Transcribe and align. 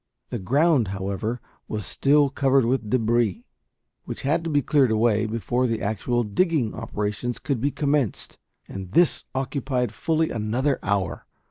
The 0.31 0.39
ground, 0.39 0.87
however, 0.87 1.39
was 1.67 1.85
still 1.85 2.31
covered 2.31 2.65
with 2.65 2.89
debris, 2.89 3.45
which 4.05 4.23
had 4.23 4.43
to 4.43 4.49
be 4.49 4.63
cleared 4.63 4.89
away 4.89 5.27
before 5.27 5.67
the 5.67 5.83
actual 5.83 6.23
digging 6.23 6.73
operations 6.73 7.37
could 7.37 7.61
be 7.61 7.69
commenced, 7.69 8.39
and 8.67 8.93
this 8.93 9.25
occupied 9.35 9.91
fully 9.93 10.31
another 10.31 10.79
hour. 10.81 11.27